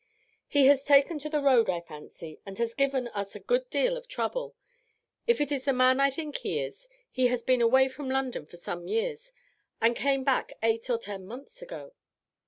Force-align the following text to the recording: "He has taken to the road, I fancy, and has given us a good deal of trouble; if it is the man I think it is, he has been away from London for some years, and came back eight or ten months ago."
"He 0.47 0.65
has 0.65 0.83
taken 0.83 1.19
to 1.19 1.29
the 1.29 1.43
road, 1.43 1.69
I 1.69 1.79
fancy, 1.79 2.39
and 2.43 2.57
has 2.57 2.73
given 2.73 3.07
us 3.09 3.35
a 3.35 3.39
good 3.39 3.69
deal 3.69 3.95
of 3.95 4.07
trouble; 4.07 4.55
if 5.27 5.39
it 5.39 5.51
is 5.51 5.65
the 5.65 5.73
man 5.73 5.99
I 5.99 6.09
think 6.09 6.43
it 6.43 6.49
is, 6.49 6.87
he 7.11 7.27
has 7.27 7.43
been 7.43 7.61
away 7.61 7.87
from 7.87 8.09
London 8.09 8.47
for 8.47 8.57
some 8.57 8.87
years, 8.87 9.31
and 9.79 9.95
came 9.95 10.23
back 10.23 10.53
eight 10.63 10.89
or 10.89 10.97
ten 10.97 11.27
months 11.27 11.61
ago." 11.61 11.93